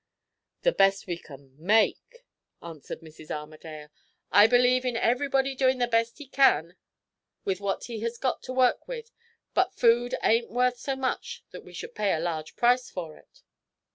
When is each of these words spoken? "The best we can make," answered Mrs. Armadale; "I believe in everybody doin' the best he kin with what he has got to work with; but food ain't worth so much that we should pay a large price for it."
"The 0.63 0.71
best 0.71 1.05
we 1.05 1.19
can 1.19 1.53
make," 1.63 2.25
answered 2.59 3.01
Mrs. 3.01 3.29
Armadale; 3.29 3.89
"I 4.31 4.47
believe 4.47 4.83
in 4.83 4.95
everybody 4.97 5.53
doin' 5.53 5.77
the 5.77 5.85
best 5.85 6.17
he 6.17 6.25
kin 6.27 6.75
with 7.45 7.61
what 7.61 7.83
he 7.83 7.99
has 7.99 8.17
got 8.17 8.41
to 8.45 8.51
work 8.51 8.87
with; 8.87 9.11
but 9.53 9.75
food 9.75 10.15
ain't 10.23 10.49
worth 10.49 10.79
so 10.79 10.95
much 10.95 11.43
that 11.51 11.63
we 11.63 11.73
should 11.73 11.93
pay 11.93 12.13
a 12.13 12.19
large 12.19 12.55
price 12.55 12.89
for 12.89 13.15
it." 13.15 13.43